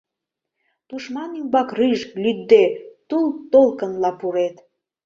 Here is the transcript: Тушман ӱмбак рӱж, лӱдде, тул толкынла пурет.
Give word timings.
Тушман 0.87 1.31
ӱмбак 1.39 1.69
рӱж, 1.77 1.99
лӱдде, 2.21 2.63
тул 3.07 3.25
толкынла 3.51 4.11
пурет. 4.19 4.55